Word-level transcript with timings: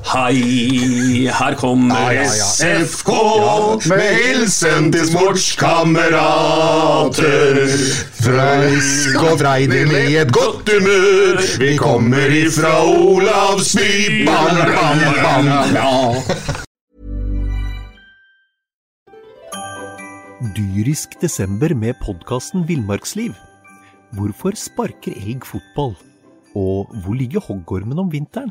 Hei, 0.00 1.28
her 1.28 1.52
kommer 1.60 1.92
SFK 2.24 3.10
med 3.90 4.06
hilsen 4.16 4.88
til 4.94 5.04
sportskamerater. 5.10 7.58
Frisk 8.24 9.18
og 9.20 9.36
freidig 9.42 9.82
i 10.08 10.16
et 10.22 10.32
godt 10.34 10.70
humør. 10.72 11.36
Vi 11.60 11.74
kommer 11.78 12.32
ifra 12.32 12.72
Olavsby. 12.88 14.24
Bam, 14.24 14.56
bam, 14.72 14.98
bam, 15.20 15.46
ja. 15.76 15.92
Dyrisk 20.56 21.20
desember 21.20 21.74
med 21.76 21.92
podkasten 22.02 22.64
Villmarksliv. 22.68 23.32
Hvorfor 24.16 24.52
sparker 24.58 25.12
elg 25.12 25.44
fotball? 25.46 25.94
Og 26.56 26.88
hvor 27.04 27.14
ligger 27.14 27.40
hoggormen 27.46 27.98
om 28.02 28.08
vinteren? 28.10 28.50